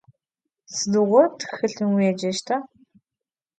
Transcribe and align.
Sıdiğo 0.75 1.21
txılhım 1.37 1.91
vuêceşta? 1.97 2.57